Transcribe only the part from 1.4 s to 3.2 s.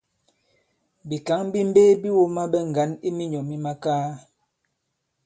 bi mbe bi wōma ɓɛ ŋgǎn i